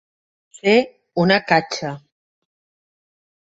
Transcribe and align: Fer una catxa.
Fer 0.59 0.73
una 1.25 1.37
catxa. 1.53 1.93